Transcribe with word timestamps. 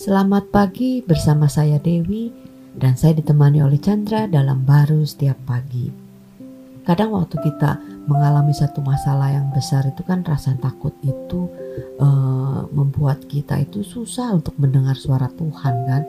Selamat 0.00 0.48
pagi 0.48 1.04
bersama 1.04 1.44
saya 1.44 1.76
Dewi 1.76 2.32
dan 2.72 2.96
saya 2.96 3.20
ditemani 3.20 3.60
oleh 3.60 3.76
Chandra 3.76 4.24
dalam 4.24 4.64
baru 4.64 5.04
setiap 5.04 5.36
pagi. 5.44 5.92
Kadang 6.88 7.12
waktu 7.12 7.36
kita 7.36 7.76
mengalami 8.08 8.56
satu 8.56 8.80
masalah 8.80 9.28
yang 9.28 9.52
besar 9.52 9.84
itu 9.84 10.00
kan 10.00 10.24
rasa 10.24 10.56
takut 10.56 10.96
itu 11.04 11.52
uh, 12.00 12.64
membuat 12.72 13.28
kita 13.28 13.60
itu 13.60 13.84
susah 13.84 14.40
untuk 14.40 14.56
mendengar 14.56 14.96
suara 14.96 15.28
Tuhan 15.36 15.74
kan. 15.84 16.02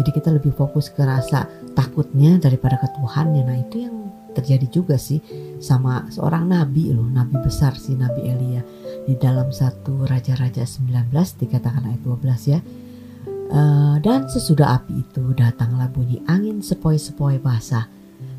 Jadi 0.00 0.10
kita 0.16 0.32
lebih 0.32 0.56
fokus 0.56 0.88
ke 0.88 1.04
rasa 1.04 1.44
takutnya 1.76 2.40
daripada 2.40 2.80
ke 2.80 2.96
Tuhannya. 2.96 3.44
Nah 3.44 3.60
itu 3.60 3.84
yang 3.84 4.08
terjadi 4.32 4.72
juga 4.72 4.96
sih 4.96 5.20
sama 5.60 6.08
seorang 6.08 6.48
nabi 6.48 6.96
loh, 6.96 7.12
nabi 7.12 7.36
besar 7.44 7.76
sih 7.76 7.92
Nabi 7.92 8.24
Elia. 8.24 8.64
Di 9.04 9.20
dalam 9.20 9.52
satu 9.52 10.08
Raja-Raja 10.08 10.64
19 10.64 11.12
dikatakan 11.44 11.92
ayat 11.92 12.00
12 12.08 12.24
ya 12.48 12.64
Uh, 13.52 14.00
dan 14.00 14.26
sesudah 14.26 14.80
api 14.80 15.04
itu 15.04 15.36
datanglah 15.36 15.86
bunyi 15.92 16.24
angin 16.26 16.64
sepoi-sepoi 16.64 17.38
basah. 17.38 17.86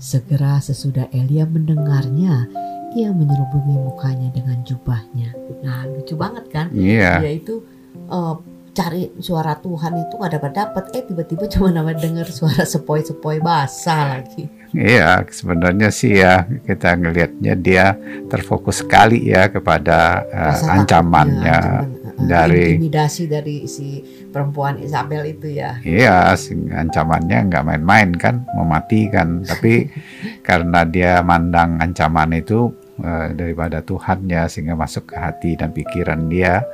Segera 0.00 0.56
sesudah 0.60 1.08
Elia 1.12 1.44
mendengarnya, 1.44 2.48
ia 2.96 3.10
menyelubungi 3.12 3.76
mukanya 3.80 4.32
dengan 4.32 4.60
jubahnya. 4.64 5.36
Nah 5.60 5.84
lucu 5.88 6.16
banget 6.16 6.44
kan? 6.48 6.66
Iya. 6.72 7.20
Dia 7.20 7.32
itu 7.36 7.60
uh, 8.08 8.40
cari 8.70 9.10
suara 9.18 9.58
Tuhan 9.58 9.92
itu 10.08 10.14
gak 10.16 10.32
dapat 10.40 10.52
dapat. 10.56 10.84
Eh 10.96 11.02
tiba-tiba 11.04 11.44
cuma 11.52 11.68
nama 11.74 11.92
dengar 11.92 12.28
suara 12.30 12.64
sepoi-sepoi 12.64 13.42
basah 13.42 14.20
lagi. 14.20 14.48
Iya, 14.70 15.26
sebenarnya 15.26 15.90
sih 15.90 16.22
ya 16.22 16.46
kita 16.46 16.94
ngelihatnya 16.94 17.58
dia 17.58 17.98
terfokus 18.30 18.86
sekali 18.86 19.26
ya 19.26 19.50
kepada 19.50 20.22
uh, 20.30 20.80
ancamannya. 20.80 21.58
Ancaman 21.58 21.99
dari 22.26 22.76
intimidasi 22.76 23.22
dari 23.30 23.64
si 23.64 24.02
perempuan 24.28 24.80
Isabel 24.80 25.28
itu 25.30 25.48
ya. 25.50 25.78
Iya, 25.80 26.36
ancamannya 26.74 27.48
nggak 27.48 27.64
main-main 27.66 28.10
kan, 28.16 28.44
mematikan. 28.56 29.44
Tapi 29.44 29.88
karena 30.48 30.84
dia 30.84 31.20
mandang 31.20 31.80
ancaman 31.80 32.36
itu 32.36 32.72
uh, 33.00 33.32
daripada 33.32 33.80
Tuhan 33.84 34.26
ya, 34.28 34.48
sehingga 34.48 34.76
masuk 34.76 35.12
ke 35.12 35.16
hati 35.16 35.50
dan 35.56 35.72
pikiran 35.72 36.28
dia, 36.28 36.64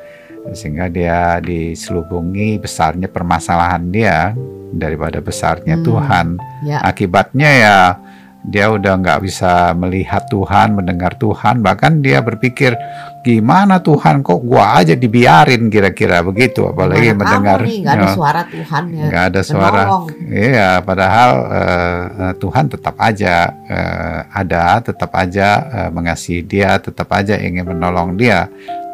sehingga 0.55 0.87
dia 0.91 1.43
diselubungi 1.43 2.59
besarnya 2.63 3.11
permasalahan 3.11 3.85
dia 3.91 4.33
daripada 4.75 5.19
besarnya 5.25 5.79
hmm, 5.79 5.85
Tuhan. 5.85 6.27
Ya. 6.67 6.79
Akibatnya 6.83 7.51
ya 7.51 7.79
dia 8.47 8.71
udah 8.71 8.95
nggak 9.03 9.21
bisa 9.27 9.75
melihat 9.75 10.31
Tuhan, 10.31 10.79
mendengar 10.79 11.19
Tuhan, 11.19 11.67
bahkan 11.67 11.99
dia 11.99 12.23
berpikir 12.23 12.79
gimana 13.27 13.83
Tuhan? 13.83 14.23
Kok 14.23 14.41
gua 14.47 14.79
aja 14.79 14.95
dibiarin 14.95 15.67
kira-kira? 15.67 16.23
Begitu, 16.23 16.71
apalagi 16.71 17.11
mendengar. 17.11 17.67
nggak 17.67 17.95
ada 17.99 18.09
suara 18.15 18.43
Tuhan 18.47 18.85
ya, 18.95 19.07
nggak 19.11 19.25
ada 19.35 19.41
suara, 19.43 19.83
iya, 20.31 20.71
padahal 20.79 21.31
uh, 21.51 22.33
Tuhan 22.39 22.65
tetap 22.71 22.95
aja 23.03 23.51
uh, 23.51 24.21
ada, 24.31 24.79
tetap 24.79 25.11
aja 25.19 25.49
uh, 25.67 25.91
mengasihi 25.91 26.47
dia, 26.47 26.79
tetap 26.79 27.11
aja 27.11 27.35
ingin 27.43 27.67
menolong 27.67 28.15
dia, 28.15 28.47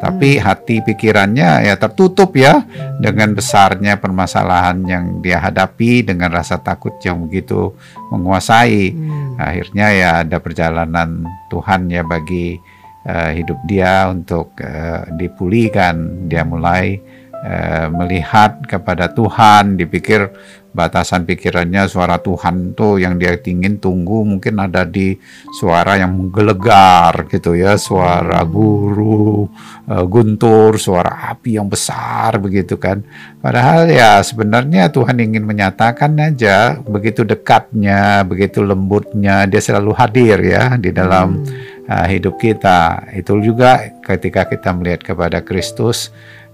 tapi 0.03 0.35
hmm. 0.35 0.43
hati 0.43 0.75
pikirannya 0.83 1.71
ya 1.71 1.79
tertutup 1.79 2.35
ya 2.35 2.67
dengan 2.99 3.31
besarnya 3.31 3.95
permasalahan 3.95 4.83
yang 4.83 5.23
dia 5.23 5.39
hadapi 5.39 6.03
dengan 6.03 6.27
rasa 6.35 6.59
takut 6.59 6.99
yang 6.99 7.23
begitu 7.23 7.71
menguasai. 8.11 8.91
Hmm 8.91 9.23
akhirnya 9.37 9.87
ya 9.93 10.09
ada 10.25 10.37
perjalanan 10.37 11.25
Tuhan 11.49 11.89
ya 11.89 12.05
bagi 12.05 12.57
uh, 13.05 13.31
hidup 13.33 13.59
dia 13.65 14.09
untuk 14.09 14.53
uh, 14.61 15.09
dipulihkan 15.17 16.27
dia 16.29 16.45
mulai 16.45 17.01
uh, 17.43 17.87
melihat 17.91 18.63
kepada 18.63 19.11
Tuhan 19.11 19.75
dipikir 19.75 20.31
batasan 20.73 21.23
pikirannya 21.29 21.85
suara 21.85 22.17
Tuhan 22.17 22.73
tuh 22.73 22.97
yang 22.97 23.21
dia 23.21 23.37
ingin 23.37 23.77
tunggu 23.77 24.25
mungkin 24.25 24.57
ada 24.57 24.81
di 24.81 25.13
suara 25.53 26.01
yang 26.01 26.17
menggelegar 26.17 27.29
gitu 27.29 27.53
ya 27.53 27.77
suara 27.77 28.41
guru 28.41 29.45
uh, 29.85 30.05
guntur 30.09 30.81
suara 30.81 31.29
api 31.29 31.61
yang 31.61 31.69
besar 31.69 32.41
begitu 32.41 32.81
kan. 32.81 33.05
Padahal 33.37 33.85
ya 33.85 34.19
sebenarnya 34.25 34.89
Tuhan 34.89 35.21
ingin 35.21 35.45
menyatakan 35.45 36.17
aja 36.17 36.81
begitu 36.81 37.21
dekatnya 37.21 38.25
begitu 38.25 38.65
lembutnya 38.65 39.45
dia 39.45 39.61
selalu 39.61 39.93
hadir 39.93 40.41
ya 40.41 40.73
di 40.81 40.89
dalam 40.89 41.45
uh, 41.85 42.07
hidup 42.09 42.41
kita. 42.41 43.13
Itu 43.13 43.37
juga 43.45 43.93
ketika 44.01 44.49
kita 44.49 44.73
melihat 44.73 45.05
kepada 45.05 45.45
Kristus 45.45 46.09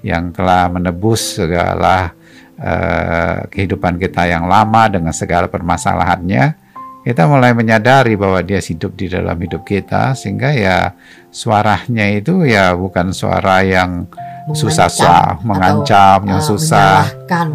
yang 0.06 0.32
telah 0.32 0.72
menebus 0.72 1.40
segala 1.40 2.16
uh, 2.60 3.48
kehidupan 3.52 4.00
kita 4.00 4.28
yang 4.28 4.48
lama 4.48 4.88
dengan 4.88 5.12
segala 5.12 5.52
permasalahannya, 5.52 6.56
kita 7.04 7.26
mulai 7.26 7.56
menyadari 7.56 8.20
bahwa 8.20 8.44
dia 8.44 8.60
hidup 8.60 8.94
di 9.00 9.08
dalam 9.08 9.40
hidup 9.40 9.64
kita 9.64 10.14
sehingga 10.14 10.52
ya 10.52 10.94
suaranya 11.32 12.06
itu 12.12 12.44
ya 12.44 12.76
bukan 12.76 13.16
suara 13.16 13.64
yang 13.64 14.06
susah 14.52 14.90
susah 14.92 15.24
mengancam 15.48 16.28
yang 16.28 16.42
uh, 16.42 16.46
susah. 16.46 17.08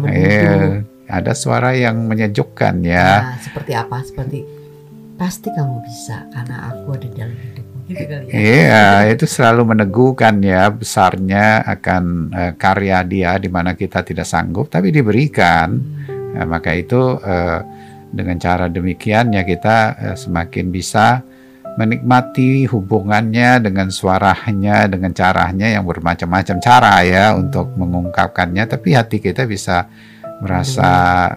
eh, 0.09 0.83
ada 1.05 1.31
suara 1.37 1.77
yang 1.77 2.09
menyejukkan 2.09 2.81
ya. 2.81 3.31
Nah, 3.31 3.37
seperti 3.37 3.71
apa? 3.77 3.97
Seperti 4.01 4.39
pasti 5.15 5.47
kamu 5.53 5.79
bisa 5.85 6.27
karena 6.33 6.75
aku 6.75 6.97
ada 6.97 7.07
dalam 7.15 7.37
hidup 7.39 7.64
Gitu 7.85 8.01
ya. 8.01 8.19
Iya, 8.33 8.85
itu 9.13 9.29
selalu 9.29 9.77
meneguhkan 9.77 10.41
ya 10.41 10.73
besarnya 10.73 11.61
akan 11.69 12.33
uh, 12.33 12.53
karya 12.57 13.05
dia 13.05 13.37
di 13.37 13.45
mana 13.45 13.77
kita 13.77 14.01
tidak 14.01 14.25
sanggup 14.25 14.73
tapi 14.73 14.89
diberikan. 14.89 15.77
Hmm. 16.09 16.33
Uh, 16.33 16.45
maka 16.49 16.73
itu 16.73 17.21
uh, 17.21 17.61
dengan 18.09 18.41
cara 18.41 18.65
demikian 18.73 19.37
ya 19.37 19.45
kita 19.45 19.77
uh, 20.01 20.17
semakin 20.17 20.73
bisa 20.73 21.21
menikmati 21.75 22.65
hubungannya 22.71 23.59
dengan 23.59 23.91
suaranya, 23.91 24.87
dengan 24.87 25.11
caranya 25.11 25.67
yang 25.67 25.83
bermacam-macam 25.83 26.57
cara 26.63 27.03
ya 27.03 27.25
untuk 27.35 27.75
mengungkapkannya 27.75 28.63
tapi 28.65 28.95
hati 28.95 29.19
kita 29.19 29.43
bisa 29.43 29.85
merasa 30.45 30.89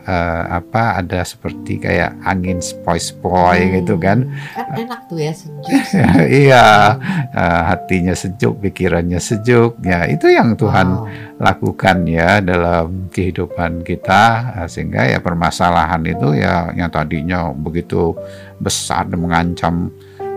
uh, 0.05 0.61
apa 0.61 1.01
ada 1.01 1.25
seperti 1.25 1.81
kayak 1.81 2.21
angin 2.29 2.61
spoi-spoi 2.61 3.65
hmm. 3.65 3.73
gitu 3.81 3.97
kan 3.97 4.29
kan 4.53 4.77
enak 4.77 5.09
tuh 5.09 5.17
ya 5.17 5.33
sejuk 5.33 5.73
iya 6.45 6.93
uh, 7.33 7.63
hatinya 7.73 8.13
sejuk 8.13 8.61
pikirannya 8.61 9.17
sejuk 9.17 9.81
ya 9.81 10.05
itu 10.05 10.29
yang 10.29 10.53
Tuhan 10.61 10.89
wow. 10.93 11.41
lakukan 11.41 12.05
ya 12.05 12.45
dalam 12.45 13.09
kehidupan 13.09 13.81
kita 13.81 14.53
uh, 14.61 14.69
sehingga 14.69 15.09
ya 15.09 15.25
permasalahan 15.25 16.05
itu 16.05 16.37
ya 16.37 16.69
yang 16.77 16.93
tadinya 16.93 17.49
begitu 17.57 18.13
besar 18.61 19.09
dan 19.09 19.25
mengancam 19.25 19.89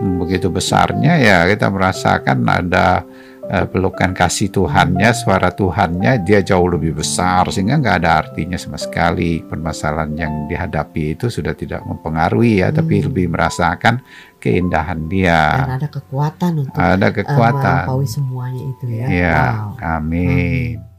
begitu 0.02 0.48
besarnya 0.48 1.20
ya 1.20 1.38
kita 1.46 1.68
merasakan 1.68 2.42
ada 2.48 3.06
uh, 3.48 3.66
pelukan 3.66 4.14
kasih 4.14 4.52
Tuhannya, 4.52 5.10
suara 5.16 5.50
Tuhannya, 5.50 6.22
dia 6.22 6.44
jauh 6.44 6.68
lebih 6.70 6.98
besar 6.98 7.48
sehingga 7.50 7.80
nggak 7.80 7.96
ada 8.02 8.10
artinya 8.26 8.58
sama 8.60 8.78
sekali 8.78 9.42
permasalahan 9.42 10.12
yang 10.14 10.32
dihadapi 10.46 11.18
itu 11.18 11.26
sudah 11.32 11.56
tidak 11.56 11.82
mempengaruhi 11.82 12.62
ya, 12.62 12.70
hmm. 12.70 12.76
tapi 12.78 12.94
lebih 13.02 13.26
merasakan 13.32 14.02
keindahan 14.38 15.06
dia. 15.10 15.66
Dan 15.66 15.74
ada 15.82 15.88
kekuatan 15.90 16.52
untuk 16.66 16.78
ada 16.78 17.08
kekuatan. 17.10 17.82
Uh, 17.88 18.06
semuanya 18.06 18.62
itu 18.62 18.86
ya. 18.90 19.06
Ya, 19.08 19.42
wow. 19.78 19.98
amin. 19.98 20.76
amin. 20.78 20.91